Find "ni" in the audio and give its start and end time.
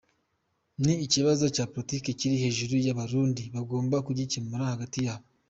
0.83-0.93